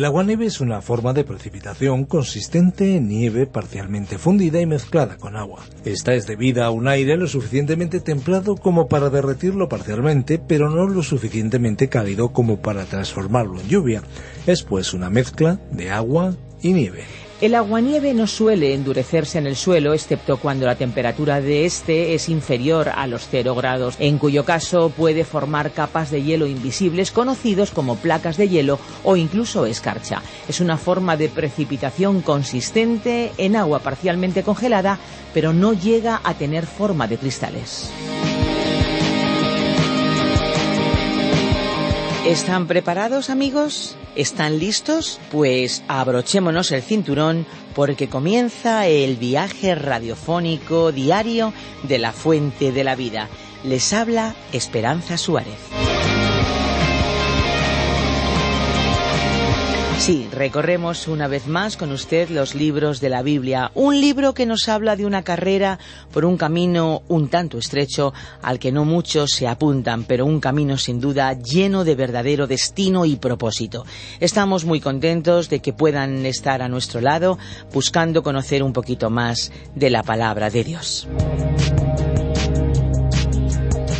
[0.00, 5.36] El aguanieve es una forma de precipitación consistente en nieve parcialmente fundida y mezclada con
[5.36, 5.62] agua.
[5.84, 10.86] Esta es debida a un aire lo suficientemente templado como para derretirlo parcialmente, pero no
[10.86, 14.02] lo suficientemente cálido como para transformarlo en lluvia.
[14.46, 17.04] Es pues una mezcla de agua y nieve.
[17.40, 22.28] El aguanieve no suele endurecerse en el suelo, excepto cuando la temperatura de este es
[22.28, 27.70] inferior a los 0 grados, en cuyo caso puede formar capas de hielo invisibles conocidos
[27.70, 30.20] como placas de hielo o incluso escarcha.
[30.48, 34.98] Es una forma de precipitación consistente en agua parcialmente congelada,
[35.32, 37.90] pero no llega a tener forma de cristales.
[42.26, 43.96] ¿Están preparados amigos?
[44.16, 45.20] ¿Están listos?
[45.30, 51.52] Pues abrochémonos el cinturón porque comienza el viaje radiofónico diario
[51.84, 53.28] de la Fuente de la Vida.
[53.62, 55.89] Les habla Esperanza Suárez.
[60.00, 64.46] Sí, recorremos una vez más con usted los libros de la Biblia, un libro que
[64.46, 65.78] nos habla de una carrera
[66.10, 70.78] por un camino un tanto estrecho al que no muchos se apuntan, pero un camino
[70.78, 73.84] sin duda lleno de verdadero destino y propósito.
[74.20, 77.38] Estamos muy contentos de que puedan estar a nuestro lado
[77.70, 81.06] buscando conocer un poquito más de la palabra de Dios.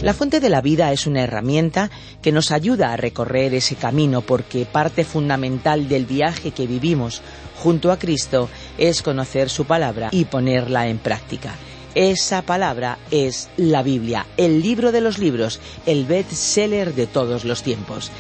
[0.03, 1.91] La fuente de la vida es una herramienta
[2.23, 7.21] que nos ayuda a recorrer ese camino porque parte fundamental del viaje que vivimos
[7.63, 11.55] junto a Cristo es conocer su palabra y ponerla en práctica.
[11.95, 17.63] Esa palabra es la Biblia, el libro de los libros, el best-seller de todos los
[17.63, 18.11] tiempos.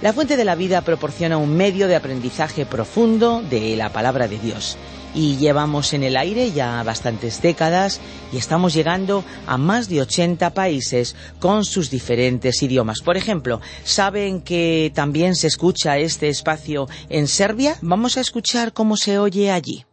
[0.00, 4.38] La fuente de la vida proporciona un medio de aprendizaje profundo de la palabra de
[4.38, 4.78] Dios
[5.14, 8.00] y llevamos en el aire ya bastantes décadas
[8.32, 13.00] y estamos llegando a más de 80 países con sus diferentes idiomas.
[13.00, 17.76] Por ejemplo, ¿saben que también se escucha este espacio en Serbia?
[17.82, 19.84] Vamos a escuchar cómo se oye allí.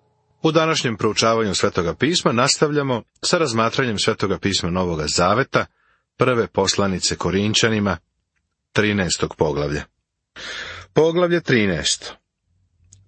[0.44, 5.66] U današnjem proučavanju Svetoga pisma nastavljamo sa razmatranjem Svetoga pisma Novoga Zaveta,
[6.18, 7.97] prve poslanice Korinčanima,
[8.74, 9.28] 13.
[9.38, 9.84] poglavlja.
[10.94, 12.12] Poglavlje 13.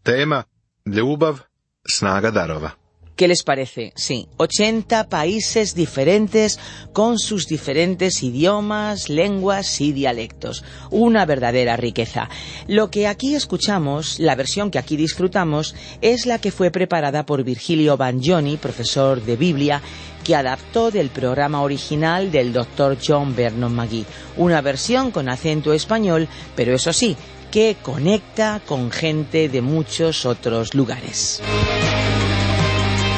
[0.04, 0.44] Tema
[0.86, 1.40] Ljubav
[3.16, 3.94] ¿Qué les parece?
[3.96, 6.60] Sí, 80 países diferentes
[6.92, 10.66] con sus diferentes idiomas, lenguas y dialectos.
[10.92, 12.28] Una verdadera riqueza.
[12.68, 17.46] Lo que aquí escuchamos, la versión que aquí disfrutamos, es la que fue preparada por
[17.46, 19.82] Virgilio Bagnoni, profesor de Biblia,
[20.26, 22.98] que adaptó del programa original del Dr.
[23.02, 24.06] John Vernon McGee.
[24.36, 27.16] Una versión con acento español, pero eso sí,
[27.52, 31.42] que conecta con gente de muchos otros lugares.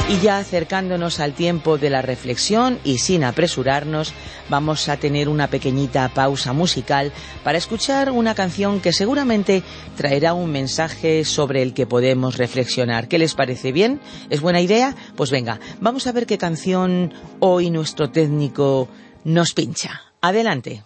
[0.08, 4.14] Y ya acercándonos al tiempo de la reflexión y sin apresurarnos,
[4.48, 7.12] vamos a tener una pequeñita pausa musical
[7.44, 9.62] para escuchar una canción que seguramente
[9.98, 13.06] traerá un mensaje sobre el que podemos reflexionar.
[13.08, 14.00] ¿Qué les parece bien?
[14.30, 14.96] ¿Es buena idea?
[15.14, 18.88] Pues venga, vamos a ver qué canción hoy nuestro técnico
[19.24, 20.00] nos pincha.
[20.22, 20.84] Adelante.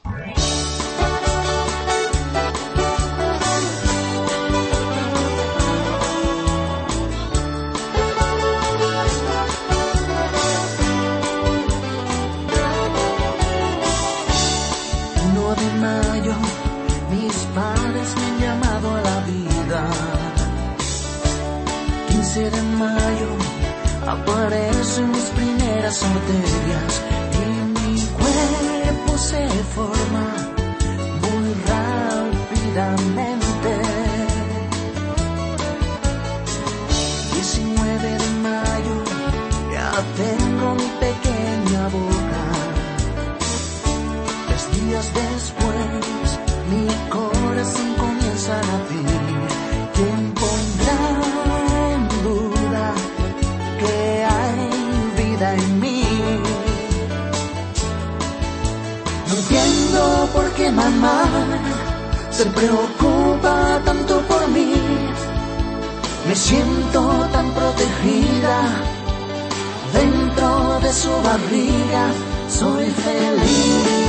[62.30, 64.74] Se preocupa tanto por mí.
[66.26, 67.00] Me siento
[67.32, 68.56] tan protegida
[69.92, 72.04] dentro de su barriga.
[72.48, 74.01] soy feliz.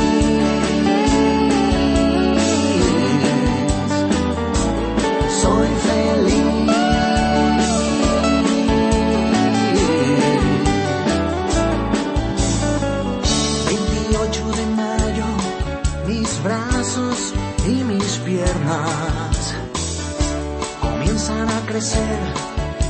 [20.81, 22.19] Comienzan a crecer,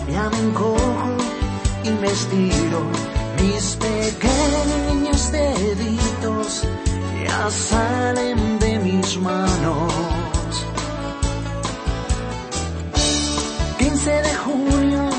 [0.08, 1.18] ya me encojo
[1.84, 2.82] y me estiro,
[3.42, 6.64] mis pequeños deditos
[7.24, 9.94] ya salen de mis manos.
[13.78, 15.10] 15 de junio,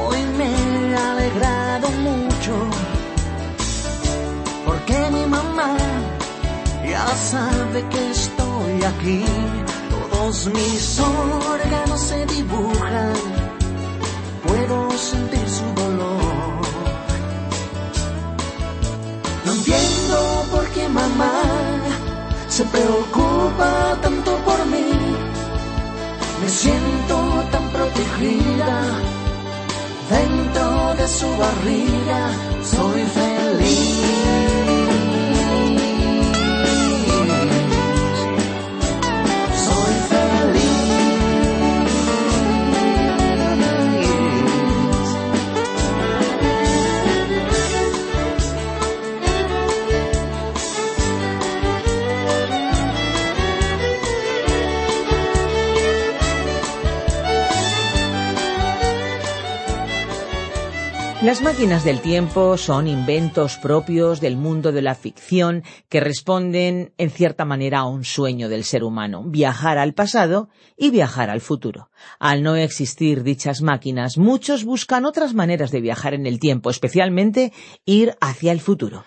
[0.00, 2.54] hoy me he alegrado mucho,
[4.66, 5.76] porque mi mamá
[6.84, 9.24] ya sabe que estoy aquí,
[10.52, 13.12] mis órganos se dibujan,
[14.46, 16.62] puedo sentir su dolor.
[19.44, 21.42] No entiendo por qué mamá
[22.48, 24.90] se preocupa tanto por mí.
[26.40, 27.16] Me siento
[27.52, 28.72] tan protegida
[30.10, 32.30] dentro de su barriga.
[32.62, 34.35] Soy feliz.
[61.26, 67.10] Las máquinas del tiempo son inventos propios del mundo de la ficción que responden en
[67.10, 71.90] cierta manera a un sueño del ser humano, viajar al pasado y viajar al futuro.
[72.20, 77.52] Al no existir dichas máquinas, muchos buscan otras maneras de viajar en el tiempo, especialmente
[77.84, 79.02] ir hacia el futuro.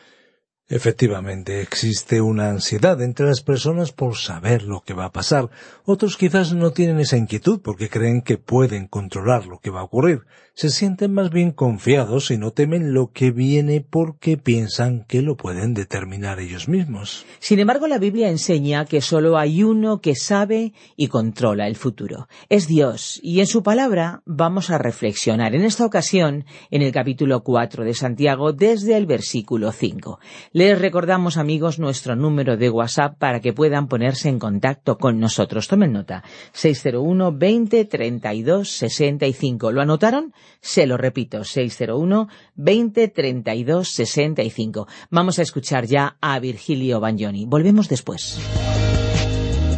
[0.72, 5.50] Efectivamente, existe una ansiedad entre las personas por saber lo que va a pasar.
[5.84, 9.86] Otros quizás no tienen esa inquietud porque creen que pueden controlar lo que va a
[9.86, 10.26] ocurrir.
[10.54, 15.38] Se sienten más bien confiados y no temen lo que viene porque piensan que lo
[15.38, 17.26] pueden determinar ellos mismos.
[17.40, 22.28] Sin embargo, la Biblia enseña que solo hay uno que sabe y controla el futuro.
[22.50, 27.42] Es Dios, y en su palabra vamos a reflexionar en esta ocasión en el capítulo
[27.42, 30.20] 4 de Santiago desde el versículo 5.
[30.60, 35.70] Les recordamos, amigos, nuestro número de WhatsApp para que puedan ponerse en contacto con nosotros.
[35.70, 36.22] Tomen nota.
[36.52, 39.72] 601 20 32 65.
[39.72, 40.34] ¿Lo anotaron?
[40.60, 41.46] Se lo repito.
[41.46, 44.88] 601 20 32 65.
[45.10, 47.46] Vamos a escuchar ya a Virgilio Bagnoni.
[47.46, 48.38] Volvemos después.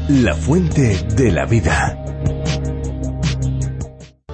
[0.10, 2.04] La fuente de la vida.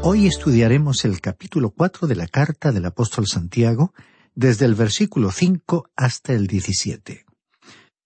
[0.02, 3.92] Hoy estudiaremos el capítulo 4 de la carta del apóstol Santiago,
[4.38, 7.26] desde el versículo 5 hasta el 17.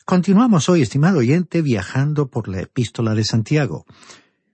[0.06, 3.86] Continuamos hoy, estimado oyente, viajando por la epístola de Santiago.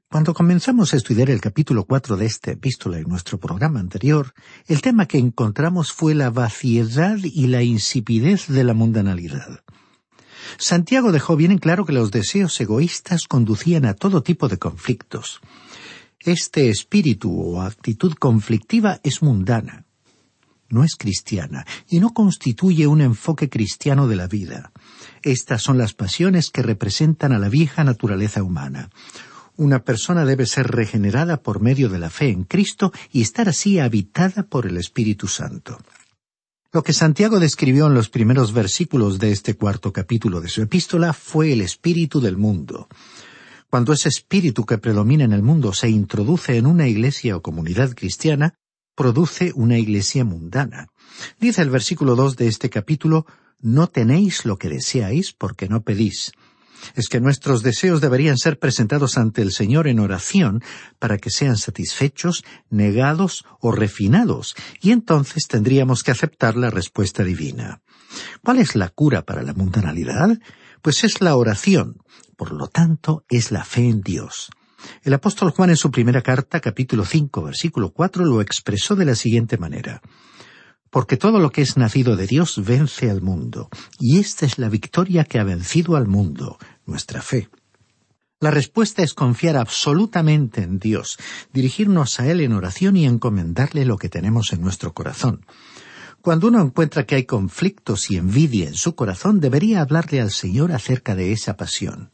[0.10, 4.34] Cuando comenzamos a estudiar el capítulo 4 de esta epístola en nuestro programa anterior,
[4.66, 9.64] el tema que encontramos fue la vaciedad y la insipidez de la mundanalidad.
[10.58, 15.42] Santiago dejó bien en claro que los deseos egoístas conducían a todo tipo de conflictos.
[16.22, 19.87] Este espíritu o actitud conflictiva es mundana,
[20.70, 24.72] no es cristiana y no constituye un enfoque cristiano de la vida.
[25.22, 28.90] Estas son las pasiones que representan a la vieja naturaleza humana.
[29.56, 33.80] Una persona debe ser regenerada por medio de la fe en Cristo y estar así
[33.80, 35.80] habitada por el Espíritu Santo.
[36.72, 41.14] Lo que Santiago describió en los primeros versículos de este cuarto capítulo de su epístola
[41.14, 42.88] fue el espíritu del mundo.
[43.70, 47.96] Cuando ese espíritu que predomina en el mundo se introduce en una iglesia o comunidad
[47.96, 48.54] cristiana,
[48.98, 50.88] produce una iglesia mundana.
[51.40, 53.28] Dice el versículo dos de este capítulo,
[53.62, 56.32] No tenéis lo que deseáis porque no pedís.
[56.96, 60.64] Es que nuestros deseos deberían ser presentados ante el Señor en oración
[61.00, 67.82] para que sean satisfechos, negados o refinados, y entonces tendríamos que aceptar la respuesta divina.
[68.44, 70.40] ¿Cuál es la cura para la mundanalidad?
[70.82, 71.98] Pues es la oración,
[72.36, 74.50] por lo tanto es la fe en Dios.
[75.04, 79.16] El apóstol Juan en su primera carta, capítulo 5, versículo 4, lo expresó de la
[79.16, 80.02] siguiente manera.
[80.90, 83.70] Porque todo lo que es nacido de Dios vence al mundo,
[84.00, 87.50] y esta es la victoria que ha vencido al mundo, nuestra fe.
[88.40, 91.18] La respuesta es confiar absolutamente en Dios,
[91.54, 95.44] dirigirnos a Él en oración y encomendarle lo que tenemos en nuestro corazón.
[96.22, 100.72] Cuando uno encuentra que hay conflictos y envidia en su corazón, debería hablarle al Señor
[100.72, 102.12] acerca de esa pasión.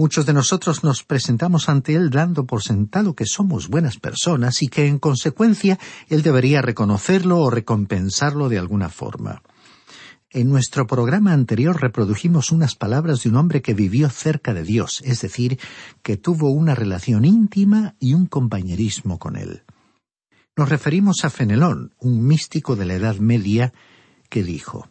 [0.00, 4.68] Muchos de nosotros nos presentamos ante Él dando por sentado que somos buenas personas y
[4.68, 5.78] que, en consecuencia,
[6.08, 9.42] Él debería reconocerlo o recompensarlo de alguna forma.
[10.30, 15.02] En nuestro programa anterior reprodujimos unas palabras de un hombre que vivió cerca de Dios,
[15.04, 15.58] es decir,
[16.02, 19.64] que tuvo una relación íntima y un compañerismo con él.
[20.56, 23.74] Nos referimos a Fenelón, un místico de la Edad Media,
[24.30, 24.88] que dijo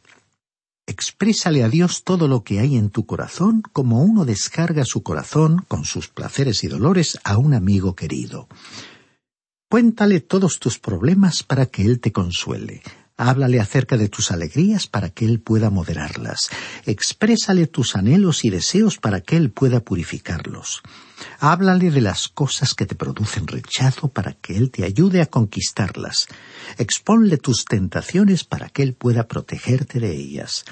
[1.02, 5.64] Exprésale a Dios todo lo que hay en tu corazón como uno descarga su corazón
[5.66, 8.50] con sus placeres y dolores a un amigo querido.
[9.70, 12.82] Cuéntale todos tus problemas para que Él te consuele.
[13.22, 16.50] Háblale acerca de tus alegrías para que Él pueda moderarlas.
[16.86, 20.82] Exprésale tus anhelos y deseos para que Él pueda purificarlos.
[21.42, 26.28] Háblale de las cosas que te producen rechazo para que Él te ayude a conquistarlas.
[26.78, 30.64] Exponle tus tentaciones para que Él pueda protegerte de ellas.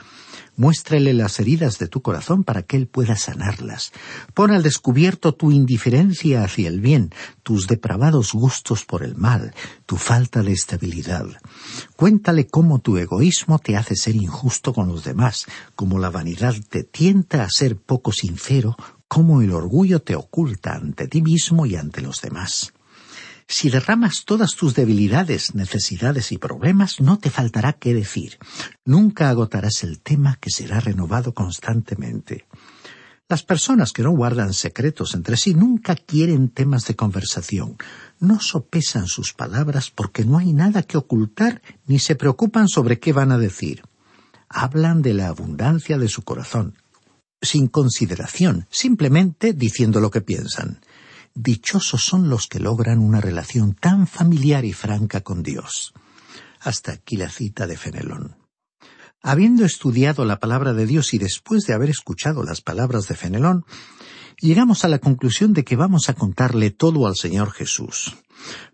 [0.58, 3.92] Muéstrele las heridas de tu corazón para que Él pueda sanarlas.
[4.34, 7.12] Pon al descubierto tu indiferencia hacia el bien,
[7.44, 9.54] tus depravados gustos por el mal,
[9.86, 11.28] tu falta de estabilidad.
[11.96, 15.46] Cuéntale cómo tu egoísmo te hace ser injusto con los demás,
[15.76, 18.76] cómo la vanidad te tienta a ser poco sincero,
[19.08, 22.74] cómo el orgullo te oculta ante ti mismo y ante los demás.
[23.50, 28.38] Si derramas todas tus debilidades, necesidades y problemas, no te faltará qué decir.
[28.84, 32.46] Nunca agotarás el tema que será renovado constantemente.
[33.30, 37.77] Las personas que no guardan secretos entre sí nunca quieren temas de conversación.
[38.20, 43.13] No sopesan sus palabras porque no hay nada que ocultar ni se preocupan sobre qué
[43.13, 43.84] van a decir.
[44.50, 46.75] Hablan de la abundancia de su corazón,
[47.42, 50.80] sin consideración, simplemente diciendo lo que piensan.
[51.39, 55.94] Dichosos son los que logran una relación tan familiar y franca con Dios.
[56.60, 58.38] Hasta aquí la cita de Fenelón.
[59.22, 63.65] Habiendo estudiado la palabra de Dios y después de haber escuchado las palabras de Fenelón,
[64.41, 68.15] llegamos a la conclusión de que vamos a contarle todo al Señor Jesús.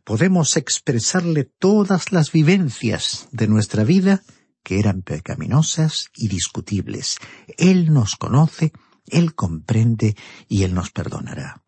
[0.06, 4.24] Podemos expresarle todas las vivencias de nuestra vida
[4.64, 7.18] que eran pecaminosas y discutibles.
[7.58, 8.72] Él nos conoce,
[9.08, 10.16] Él comprende
[10.48, 11.63] y Él nos perdonará.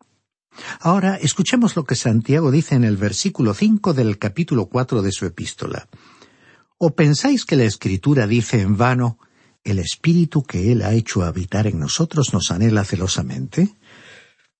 [0.80, 5.26] Ahora escuchemos lo que Santiago dice en el versículo cinco del capítulo cuatro de su
[5.26, 5.88] epístola.
[6.78, 9.18] ¿O pensáis que la Escritura dice en vano
[9.64, 13.74] el Espíritu que Él ha hecho habitar en nosotros nos anhela celosamente?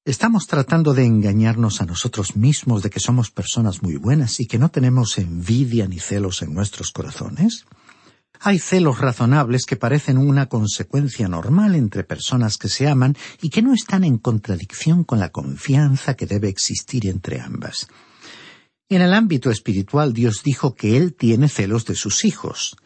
[0.05, 4.59] ¿Estamos tratando de engañarnos a nosotros mismos de que somos personas muy buenas y que
[4.59, 7.67] no tenemos envidia ni celos en nuestros corazones?
[8.41, 13.63] Hay celos razonables que parecen una consecuencia normal entre personas que se aman y que
[13.63, 17.89] no están en contradicción con la confianza que debe existir entre ambas.
[18.89, 22.77] En el ámbito espiritual Dios dijo que Él tiene celos de sus hijos.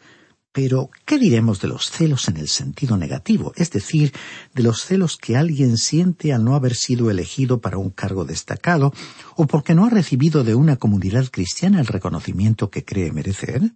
[0.53, 3.53] Pero, ¿qué diremos de los celos en el sentido negativo?
[3.55, 4.11] Es decir,
[4.53, 8.93] de los celos que alguien siente al no haber sido elegido para un cargo destacado
[9.35, 13.71] o porque no ha recibido de una comunidad cristiana el reconocimiento que cree merecer.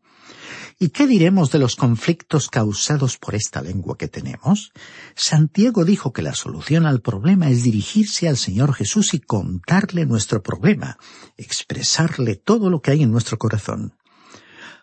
[0.77, 4.73] ¿Y qué diremos de los conflictos causados por esta lengua que tenemos?
[5.15, 10.43] Santiago dijo que la solución al problema es dirigirse al Señor Jesús y contarle nuestro
[10.43, 10.97] problema,
[11.37, 13.93] expresarle todo lo que hay en nuestro corazón.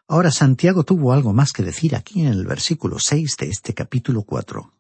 [0.09, 4.23] Ahora Santiago tuvo algo más que decir aquí en el versículo seis de este capítulo
[4.23, 4.73] cuatro.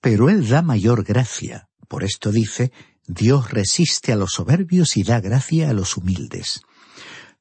[0.00, 1.68] Pero él da mayor gracia.
[1.88, 2.72] Por esto dice,
[3.06, 6.60] Dios resiste a los soberbios y da gracia a los humildes.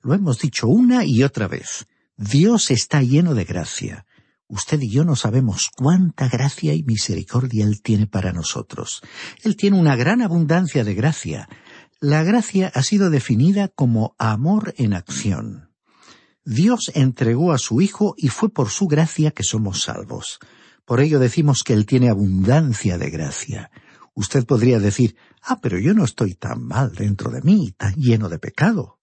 [0.04, 1.88] Lo hemos dicho una y otra vez.
[2.18, 4.06] Dios está lleno de gracia.
[4.48, 9.02] Usted y yo no sabemos cuánta gracia y misericordia Él tiene para nosotros.
[9.44, 11.50] Él tiene una gran abundancia de gracia.
[12.00, 15.72] La gracia ha sido definida como amor en acción.
[16.46, 20.40] Dios entregó a su Hijo y fue por su gracia que somos salvos.
[20.86, 23.72] Por ello decimos que Él tiene abundancia de gracia.
[24.14, 28.30] Usted podría decir, ah, pero yo no estoy tan mal dentro de mí, tan lleno
[28.30, 29.00] de pecado.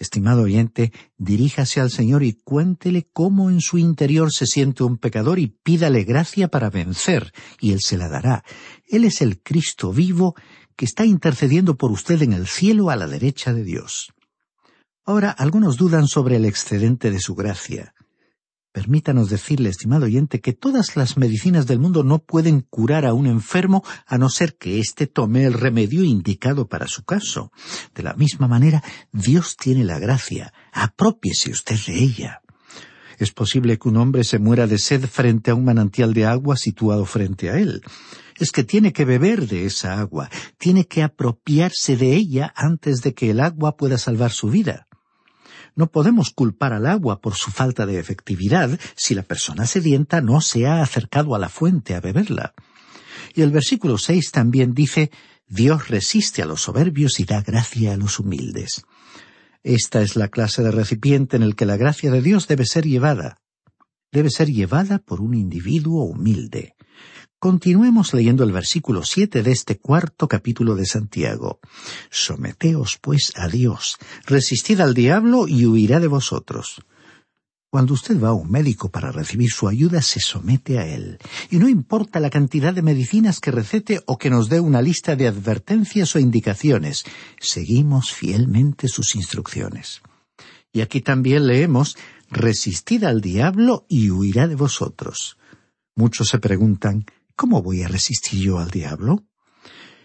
[0.00, 5.38] Estimado oyente, diríjase al Señor y cuéntele cómo en su interior se siente un pecador
[5.38, 8.42] y pídale gracia para vencer, y Él se la dará.
[8.88, 10.34] Él es el Cristo vivo
[10.74, 14.14] que está intercediendo por usted en el cielo a la derecha de Dios.
[15.04, 17.92] Ahora, algunos dudan sobre el excedente de su gracia.
[18.72, 23.26] Permítanos decirle, estimado oyente, que todas las medicinas del mundo no pueden curar a un
[23.26, 27.50] enfermo a no ser que éste tome el remedio indicado para su caso.
[27.94, 30.52] De la misma manera, Dios tiene la gracia.
[30.72, 32.42] Apropiese usted de ella.
[33.18, 36.56] Es posible que un hombre se muera de sed frente a un manantial de agua
[36.56, 37.82] situado frente a él.
[38.38, 43.14] Es que tiene que beber de esa agua, tiene que apropiarse de ella antes de
[43.14, 44.86] que el agua pueda salvar su vida.
[45.76, 50.40] No podemos culpar al agua por su falta de efectividad si la persona sedienta no
[50.40, 52.54] se ha acercado a la fuente a beberla.
[53.34, 55.10] Y el versículo seis también dice
[55.46, 58.82] Dios resiste a los soberbios y da gracia a los humildes.
[59.62, 62.86] Esta es la clase de recipiente en el que la gracia de Dios debe ser
[62.86, 63.36] llevada.
[64.12, 66.74] debe ser llevada por un individuo humilde.
[67.38, 71.58] Continuemos leyendo el versículo siete de este cuarto capítulo de Santiago.
[72.10, 76.82] Someteos pues a Dios, resistid al diablo y huirá de vosotros.
[77.70, 81.18] Cuando usted va a un médico para recibir su ayuda, se somete a él.
[81.50, 85.14] Y no importa la cantidad de medicinas que recete o que nos dé una lista
[85.14, 87.04] de advertencias o indicaciones,
[87.40, 90.02] seguimos fielmente sus instrucciones.
[90.72, 91.96] Y aquí también leemos,
[92.28, 95.38] resistid al diablo y huirá de vosotros.
[96.00, 97.04] Muchos se preguntan,
[97.36, 99.22] ¿cómo voy a resistir yo al diablo?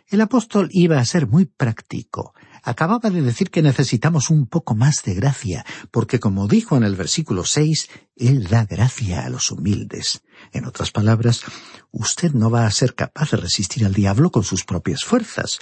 [0.10, 2.34] El apóstol iba a ser muy práctico.
[2.64, 6.98] Acababa de decir que necesitamos un poco más de gracia, porque como dijo en el
[6.98, 7.88] versículo seis,
[8.18, 10.22] Él da gracia a los humildes.
[10.52, 11.44] En otras palabras,
[11.92, 15.60] usted no va a ser capaz de resistir al diablo con sus propias fuerzas.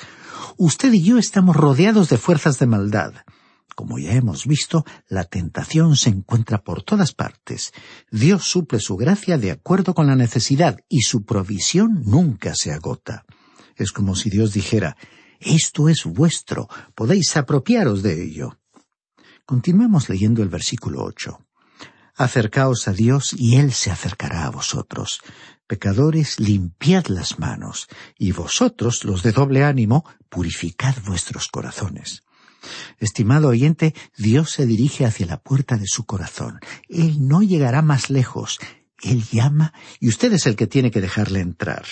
[0.57, 3.13] Usted y yo estamos rodeados de fuerzas de maldad.
[3.75, 7.73] Como ya hemos visto, la tentación se encuentra por todas partes.
[8.11, 13.25] Dios suple su gracia de acuerdo con la necesidad y su provisión nunca se agota.
[13.75, 14.95] Es como si Dios dijera,
[15.39, 18.59] esto es vuestro, podéis apropiaros de ello.
[19.45, 21.39] Continuemos leyendo el versículo ocho.
[22.15, 25.19] Acercaos a Dios y Él se acercará a vosotros.
[25.65, 27.87] Pecadores, limpiad las manos,
[28.17, 32.23] y vosotros, los de doble ánimo, purificad vuestros corazones.
[32.99, 36.59] Estimado oyente, Dios se dirige hacia la puerta de su corazón.
[36.89, 38.59] Él no llegará más lejos.
[39.01, 41.85] Él llama y usted es el que tiene que dejarle entrar.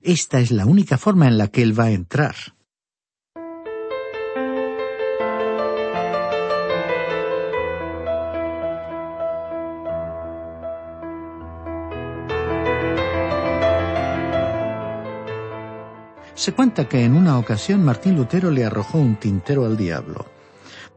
[0.00, 2.55] Esta es la única forma en la que Él va a entrar.
[16.36, 20.26] Se cuenta que en una ocasión Martín Lutero le arrojó un tintero al diablo.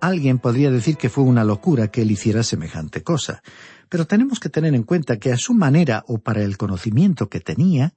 [0.01, 3.41] Alguien podría decir que fue una locura que él hiciera semejante cosa,
[3.88, 7.39] pero tenemos que tener en cuenta que a su manera o para el conocimiento que
[7.39, 7.93] tenía,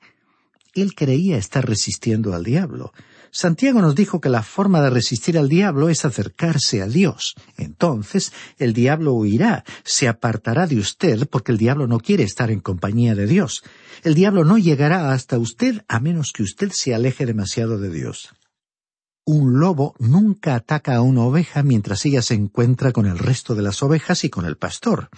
[0.74, 2.92] él creía estar resistiendo al diablo.
[3.34, 7.34] Santiago nos dijo que la forma de resistir al diablo es acercarse a Dios.
[7.56, 12.60] Entonces el diablo huirá, se apartará de usted porque el diablo no quiere estar en
[12.60, 13.64] compañía de Dios.
[14.02, 18.28] El diablo no llegará hasta usted a menos que usted se aleje demasiado de Dios.
[19.24, 23.62] Un lobo nunca ataca a una oveja mientras ella se encuentra con el resto de
[23.62, 25.08] las ovejas y con el pastor.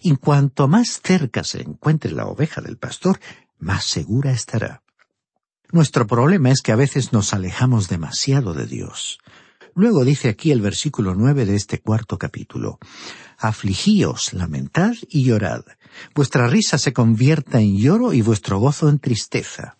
[0.00, 3.20] Y cuanto más cerca se encuentre la oveja del pastor,
[3.58, 4.81] más segura estará.
[5.72, 9.18] Nuestro problema es que a veces nos alejamos demasiado de Dios.
[9.74, 12.78] Luego dice aquí el versículo nueve de este cuarto capítulo
[13.38, 15.64] Afligíos, lamentad y llorad.
[16.14, 19.78] Vuestra risa se convierta en lloro y vuestro gozo en tristeza.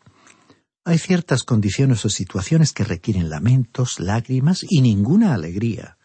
[0.82, 5.98] Hay ciertas condiciones o situaciones que requieren lamentos, lágrimas y ninguna alegría.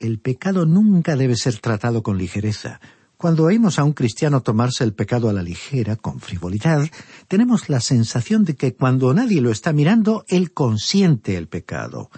[0.00, 2.80] El pecado nunca debe ser tratado con ligereza,
[3.16, 6.86] cuando oímos a un cristiano tomarse el pecado a la ligera, con frivolidad,
[7.28, 12.10] tenemos la sensación de que cuando nadie lo está mirando, él consiente el pecado.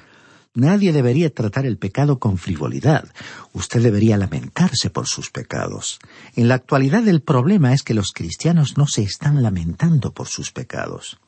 [0.55, 3.09] Nadie debería tratar el pecado con frivolidad.
[3.53, 6.01] Usted debería lamentarse por sus pecados.
[6.35, 10.51] En la actualidad el problema es que los cristianos no se están lamentando por sus
[10.51, 11.21] pecados.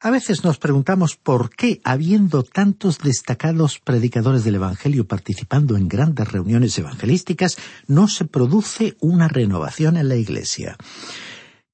[0.00, 6.30] A veces nos preguntamos por qué, habiendo tantos destacados predicadores del Evangelio participando en grandes
[6.30, 7.56] reuniones evangelísticas,
[7.88, 10.76] no se produce una renovación en la Iglesia.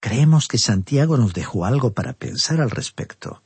[0.01, 3.43] Creemos que Santiago nos dejó algo para pensar al respecto.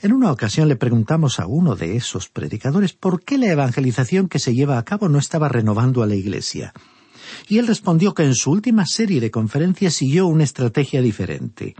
[0.00, 4.38] En una ocasión le preguntamos a uno de esos predicadores por qué la evangelización que
[4.38, 6.72] se lleva a cabo no estaba renovando a la Iglesia.
[7.46, 11.74] Y él respondió que en su última serie de conferencias siguió una estrategia diferente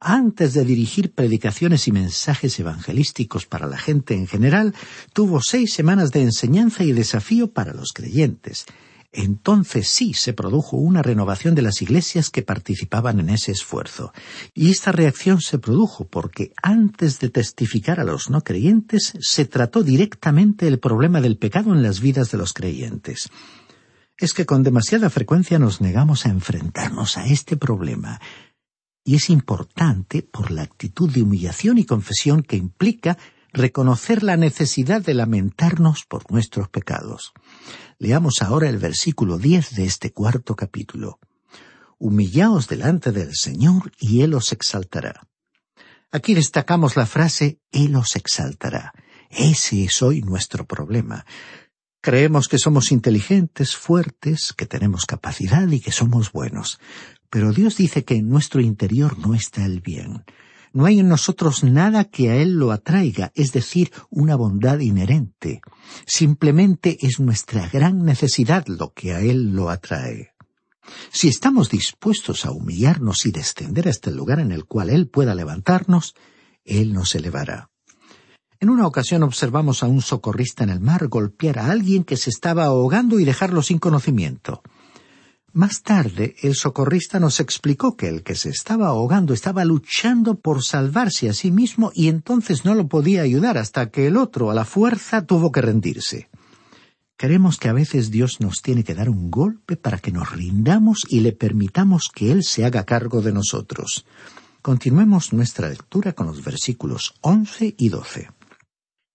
[0.00, 4.74] antes de dirigir predicaciones y mensajes evangelísticos para la gente en general,
[5.12, 8.66] tuvo seis semanas de enseñanza y desafío para los creyentes.
[9.10, 14.12] Entonces sí se produjo una renovación de las iglesias que participaban en ese esfuerzo.
[14.54, 19.82] Y esta reacción se produjo porque antes de testificar a los no creyentes, se trató
[19.82, 23.30] directamente el problema del pecado en las vidas de los creyentes.
[24.18, 28.20] Es que con demasiada frecuencia nos negamos a enfrentarnos a este problema
[29.08, 33.16] y es importante por la actitud de humillación y confesión que implica
[33.54, 37.32] reconocer la necesidad de lamentarnos por nuestros pecados.
[37.98, 41.20] Leamos ahora el versículo diez de este cuarto capítulo.
[41.96, 45.26] Humillaos delante del Señor y Él os exaltará.
[46.12, 48.92] Aquí destacamos la frase Él os exaltará.
[49.30, 51.24] Ese es hoy nuestro problema.
[52.02, 56.78] Creemos que somos inteligentes, fuertes, que tenemos capacidad y que somos buenos.
[57.30, 60.24] Pero Dios dice que en nuestro interior no está el bien.
[60.72, 65.60] No hay en nosotros nada que a Él lo atraiga, es decir, una bondad inherente.
[66.06, 70.32] Simplemente es nuestra gran necesidad lo que a Él lo atrae.
[71.10, 75.34] Si estamos dispuestos a humillarnos y descender hasta el lugar en el cual Él pueda
[75.34, 76.14] levantarnos,
[76.64, 77.70] Él nos elevará.
[78.60, 82.30] En una ocasión observamos a un socorrista en el mar golpear a alguien que se
[82.30, 84.62] estaba ahogando y dejarlo sin conocimiento.
[85.52, 90.62] Más tarde, el socorrista nos explicó que el que se estaba ahogando estaba luchando por
[90.62, 94.54] salvarse a sí mismo y entonces no lo podía ayudar hasta que el otro, a
[94.54, 96.28] la fuerza, tuvo que rendirse.
[97.16, 101.00] Creemos que a veces Dios nos tiene que dar un golpe para que nos rindamos
[101.08, 104.06] y le permitamos que Él se haga cargo de nosotros.
[104.62, 108.28] Continuemos nuestra lectura con los versículos once y doce.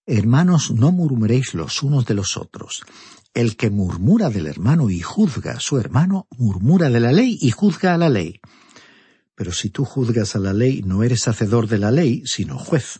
[0.05, 2.83] Hermanos, no murmuréis los unos de los otros.
[3.33, 7.51] El que murmura del hermano y juzga a su hermano, murmura de la ley y
[7.51, 8.41] juzga a la ley.
[9.33, 12.99] Pero si tú juzgas a la ley, no eres hacedor de la ley, sino juez.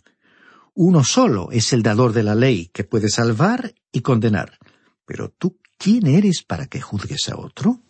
[0.72, 4.58] Uno solo es el dador de la ley, que puede salvar y condenar.
[5.04, 7.82] Pero tú, ¿quién eres para que juzgues a otro?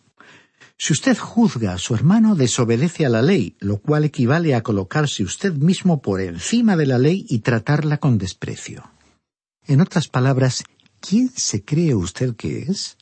[0.77, 5.23] Si usted juzga a su hermano, desobedece a la ley, lo cual equivale a colocarse
[5.23, 8.94] usted mismo por encima de la ley y tratarla con desprecio.
[9.67, 10.63] En otras palabras,
[10.99, 12.97] ¿quién se cree usted que es?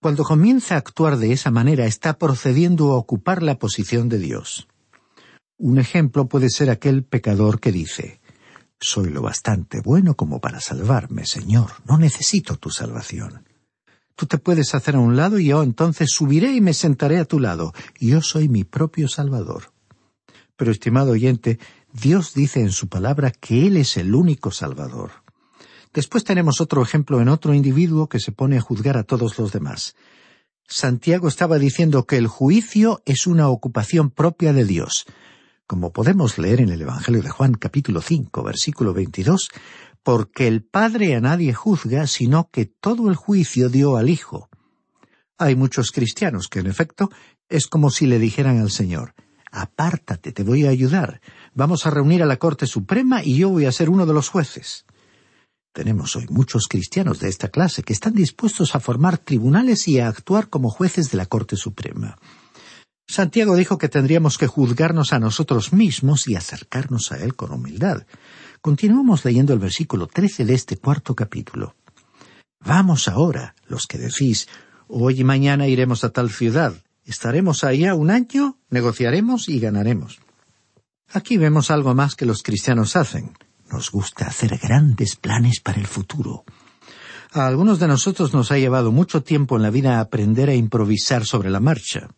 [0.00, 4.66] Cuando comienza a actuar de esa manera está procediendo a ocupar la posición de Dios.
[5.56, 8.20] Un ejemplo puede ser aquel pecador que dice
[8.80, 13.44] Soy lo bastante bueno como para salvarme, Señor, no necesito tu salvación.
[14.16, 17.24] Tú te puedes hacer a un lado y yo entonces subiré y me sentaré a
[17.24, 17.72] tu lado.
[18.00, 19.72] Yo soy mi propio Salvador.
[20.56, 21.58] Pero, estimado oyente,
[21.92, 25.10] Dios dice en su palabra que Él es el único Salvador.
[25.92, 29.50] Después tenemos otro ejemplo en otro individuo que se pone a juzgar a todos los
[29.52, 29.96] demás.
[30.68, 35.04] Santiago estaba diciendo que el juicio es una ocupación propia de Dios.
[35.66, 39.48] Como podemos leer en el Evangelio de Juan capítulo 5 versículo 22,
[40.04, 44.48] porque el Padre a nadie juzga, sino que todo el juicio dio al Hijo.
[45.38, 47.10] Hay muchos cristianos que en efecto
[47.48, 49.14] es como si le dijeran al Señor,
[49.50, 51.20] apártate, te voy a ayudar,
[51.52, 54.28] vamos a reunir a la Corte Suprema y yo voy a ser uno de los
[54.28, 54.84] jueces.
[55.72, 60.08] Tenemos hoy muchos cristianos de esta clase que están dispuestos a formar tribunales y a
[60.08, 62.18] actuar como jueces de la Corte Suprema.
[63.08, 68.06] Santiago dijo que tendríamos que juzgarnos a nosotros mismos y acercarnos a Él con humildad.
[68.60, 71.74] Continuamos leyendo el versículo trece de este cuarto capítulo.
[72.64, 74.48] Vamos ahora, los que decís,
[74.88, 80.20] hoy y mañana iremos a tal ciudad, estaremos allá un año, negociaremos y ganaremos.
[81.12, 83.32] Aquí vemos algo más que los cristianos hacen.
[83.70, 86.44] Nos gusta hacer grandes planes para el futuro.
[87.32, 91.24] A algunos de nosotros nos ha llevado mucho tiempo en la vida aprender a improvisar
[91.24, 92.08] sobre la marcha.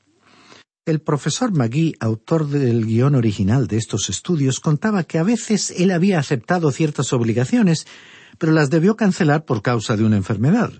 [0.86, 5.90] El profesor Magui, autor del guion original de estos estudios, contaba que a veces él
[5.90, 7.86] había aceptado ciertas obligaciones,
[8.38, 10.72] pero las debió cancelar por causa de una enfermedad.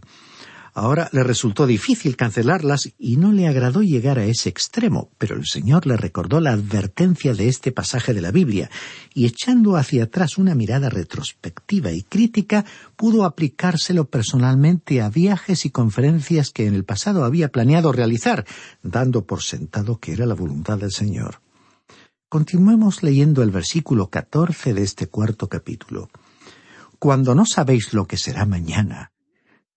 [0.74, 5.46] Ahora le resultó difícil cancelarlas y no le agradó llegar a ese extremo, pero el
[5.46, 8.70] Señor le recordó la advertencia de este pasaje de la Biblia,
[9.12, 12.64] y echando hacia atrás una mirada retrospectiva y crítica,
[12.96, 18.46] pudo aplicárselo personalmente a viajes y conferencias que en el pasado había planeado realizar,
[18.82, 21.42] dando por sentado que era la voluntad del Señor.
[22.30, 26.08] Continuemos leyendo el versículo catorce de este cuarto capítulo.
[26.98, 29.11] Cuando no sabéis lo que será mañana,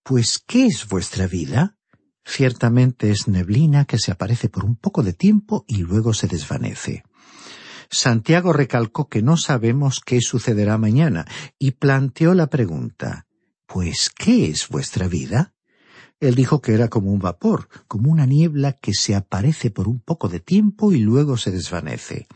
[0.06, 1.76] pues, ¿qué es vuestra vida?
[2.24, 7.02] Ciertamente es neblina que se aparece por un poco de tiempo y luego se desvanece.
[7.90, 11.26] Santiago recalcó que no sabemos qué sucederá mañana
[11.58, 13.26] y planteó la pregunta
[13.66, 15.54] Pues, ¿qué es vuestra vida?
[16.20, 19.98] Él dijo que era como un vapor, como una niebla que se aparece por un
[19.98, 22.28] poco de tiempo y luego se desvanece.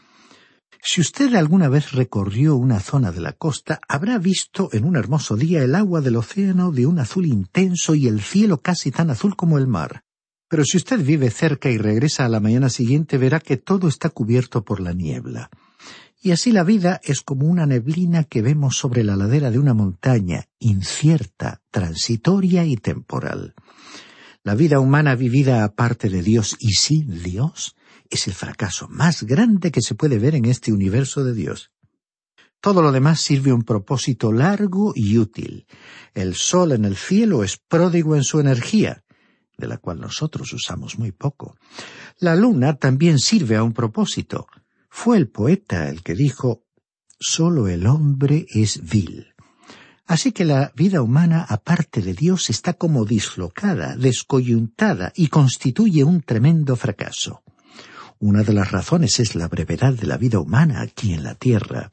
[0.82, 5.36] Si usted alguna vez recorrió una zona de la costa, habrá visto en un hermoso
[5.36, 9.36] día el agua del océano de un azul intenso y el cielo casi tan azul
[9.36, 10.04] como el mar.
[10.48, 14.08] Pero si usted vive cerca y regresa a la mañana siguiente, verá que todo está
[14.08, 15.50] cubierto por la niebla.
[16.22, 19.74] Y así la vida es como una neblina que vemos sobre la ladera de una
[19.74, 23.54] montaña, incierta, transitoria y temporal.
[24.42, 27.76] La vida humana vivida aparte de Dios y sin Dios
[28.10, 31.70] es el fracaso más grande que se puede ver en este universo de Dios.
[32.60, 35.66] Todo lo demás sirve un propósito largo y útil.
[36.12, 39.02] El sol en el cielo es pródigo en su energía,
[39.56, 41.56] de la cual nosotros usamos muy poco.
[42.18, 44.46] La luna también sirve a un propósito.
[44.90, 46.64] Fue el poeta el que dijo
[47.18, 49.34] Solo el hombre es vil.
[50.06, 56.22] Así que la vida humana, aparte de Dios, está como dislocada, descoyuntada y constituye un
[56.22, 57.42] tremendo fracaso.
[58.22, 61.88] Una de las razones es la brevedad de la vida humana aquí en la Tierra.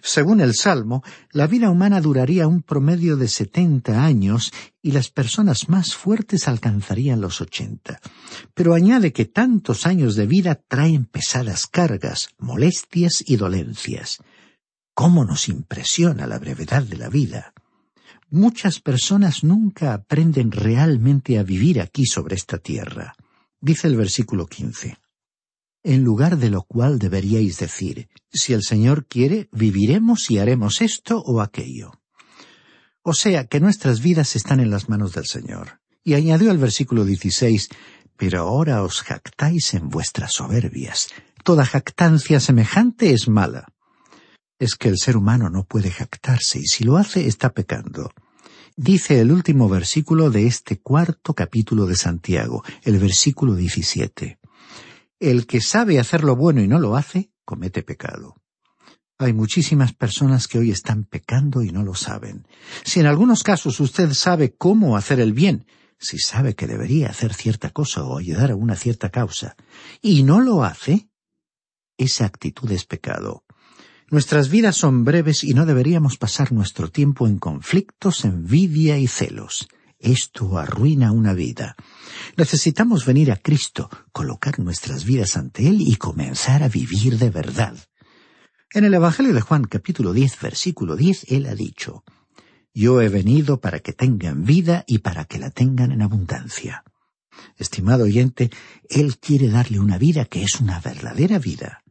[0.00, 4.50] Según el Salmo, la vida humana duraría un promedio de setenta años
[4.80, 8.00] y las personas más fuertes alcanzarían los ochenta.
[8.54, 14.22] Pero añade que tantos años de vida traen pesadas cargas, molestias y dolencias.
[14.94, 17.52] ¿Cómo nos impresiona la brevedad de la vida?
[18.30, 23.14] Muchas personas nunca aprenden realmente a vivir aquí sobre esta tierra.
[23.60, 24.96] Dice el versículo quince
[25.82, 31.18] en lugar de lo cual deberíais decir, si el Señor quiere, viviremos y haremos esto
[31.20, 31.92] o aquello.
[33.02, 35.80] O sea que nuestras vidas están en las manos del Señor.
[36.04, 37.68] Y añadió el versículo 16,
[38.16, 41.08] pero ahora os jactáis en vuestras soberbias.
[41.44, 43.66] Toda jactancia semejante es mala.
[44.58, 48.10] Es que el ser humano no puede jactarse y si lo hace está pecando.
[48.76, 54.37] Dice el último versículo de este cuarto capítulo de Santiago, el versículo 17.
[55.20, 58.36] El que sabe hacer lo bueno y no lo hace, comete pecado.
[59.18, 62.46] Hay muchísimas personas que hoy están pecando y no lo saben.
[62.84, 65.66] Si en algunos casos usted sabe cómo hacer el bien,
[65.98, 69.56] si sabe que debería hacer cierta cosa o ayudar a una cierta causa,
[70.00, 71.08] y no lo hace,
[71.96, 73.44] esa actitud es pecado.
[74.08, 79.68] Nuestras vidas son breves y no deberíamos pasar nuestro tiempo en conflictos, envidia y celos.
[79.98, 81.74] Esto arruina una vida.
[82.36, 87.76] Necesitamos venir a Cristo, colocar nuestras vidas ante Él y comenzar a vivir de verdad.
[88.72, 92.04] En el Evangelio de Juan capítulo 10 versículo 10 Él ha dicho,
[92.72, 96.84] Yo he venido para que tengan vida y para que la tengan en abundancia.
[97.56, 98.50] Estimado oyente,
[98.88, 101.82] Él quiere darle una vida que es una verdadera vida.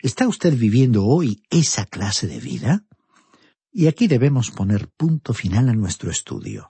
[0.00, 2.84] ¿Está usted viviendo hoy esa clase de vida?
[3.72, 6.68] Y aquí debemos poner punto final a nuestro estudio.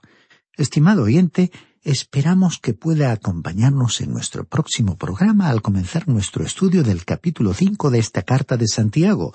[0.57, 1.51] Estimado oyente,
[1.83, 7.91] esperamos que pueda acompañarnos en nuestro próximo programa al comenzar nuestro estudio del capítulo 5
[7.91, 9.33] de esta carta de Santiago,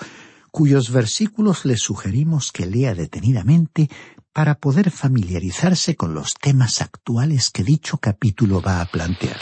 [0.51, 3.91] cuyos versículos le sugerimos que lea detenidamente
[4.33, 9.41] para poder familiarizarse con los temas actuales que dicho capítulo va a plantear.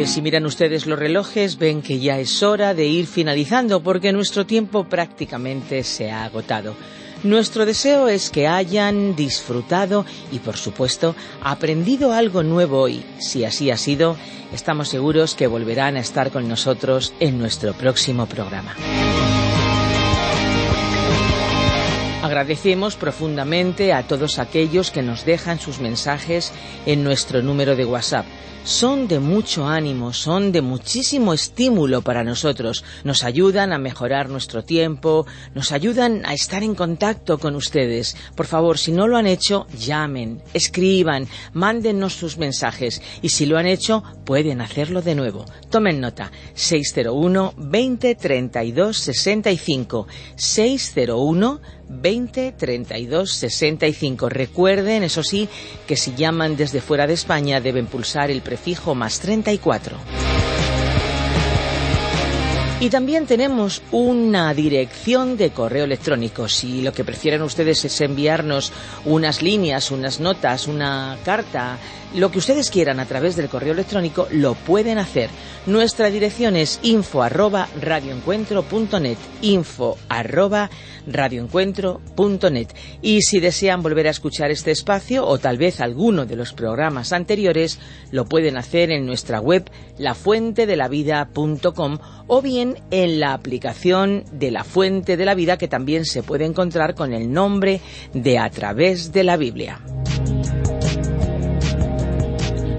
[0.00, 4.14] Pues si miran ustedes los relojes, ven que ya es hora de ir finalizando porque
[4.14, 6.74] nuestro tiempo prácticamente se ha agotado.
[7.22, 13.04] Nuestro deseo es que hayan disfrutado y, por supuesto, aprendido algo nuevo hoy.
[13.18, 14.16] Si así ha sido,
[14.54, 18.74] estamos seguros que volverán a estar con nosotros en nuestro próximo programa.
[22.22, 26.52] Agradecemos profundamente a todos aquellos que nos dejan sus mensajes
[26.84, 28.26] en nuestro número de WhatsApp
[28.64, 32.84] son de mucho ánimo, son de muchísimo estímulo para nosotros.
[33.04, 38.16] Nos ayudan a mejorar nuestro tiempo, nos ayudan a estar en contacto con ustedes.
[38.34, 43.56] Por favor, si no lo han hecho, llamen, escriban, mándennos sus mensajes y si lo
[43.56, 45.46] han hecho, pueden hacerlo de nuevo.
[45.70, 46.30] Tomen nota.
[46.54, 50.06] 601 20 32 65
[50.36, 54.28] 601 20 32 65.
[54.28, 55.48] Recuerden, eso sí,
[55.86, 59.96] que si llaman desde fuera de España deben pulsar el prefijo más 34.
[62.82, 66.48] Y también tenemos una dirección de correo electrónico.
[66.48, 68.72] Si lo que prefieren ustedes es enviarnos
[69.04, 71.76] unas líneas, unas notas, una carta,
[72.14, 75.28] lo que ustedes quieran a través del correo electrónico, lo pueden hacer.
[75.66, 80.70] Nuestra dirección es info arroba radioencuentro.net, info arroba.
[83.02, 87.12] Y si desean volver a escuchar este espacio o tal vez alguno de los programas
[87.12, 87.78] anteriores,
[88.10, 95.16] lo pueden hacer en nuestra web lafuentedelavida.com o bien en la aplicación de la Fuente
[95.16, 97.80] de la Vida que también se puede encontrar con el nombre
[98.12, 99.80] de A través de la Biblia.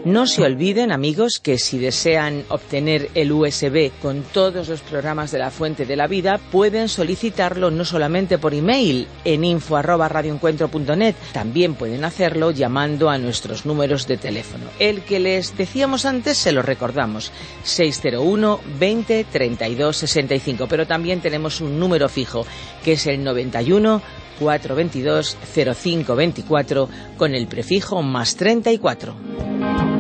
[0.03, 5.37] No se olviden, amigos, que si desean obtener el USB con todos los programas de
[5.37, 12.03] la Fuente de la Vida, pueden solicitarlo no solamente por email en info@radioencuentro.net, también pueden
[12.03, 14.65] hacerlo llamando a nuestros números de teléfono.
[14.79, 17.31] El que les decíamos antes se lo recordamos,
[17.63, 22.47] 601 20 32 65, pero también tenemos un número fijo
[22.83, 24.01] que es el 91
[24.39, 29.90] 422 0524 con el prefijo más 34.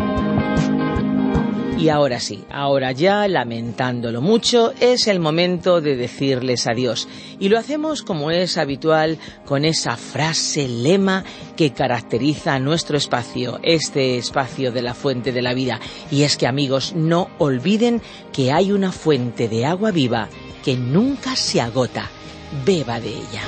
[1.81, 7.07] Y ahora sí, ahora ya, lamentándolo mucho, es el momento de decirles adiós.
[7.39, 11.23] Y lo hacemos como es habitual con esa frase lema
[11.57, 15.79] que caracteriza nuestro espacio, este espacio de la fuente de la vida.
[16.11, 17.99] Y es que amigos, no olviden
[18.31, 20.29] que hay una fuente de agua viva
[20.63, 22.09] que nunca se agota.
[22.63, 23.41] Beba de ella.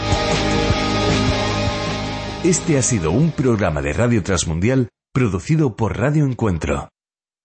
[2.43, 6.89] Este ha sido un programa de Radio Transmundial producido por Radio Encuentro,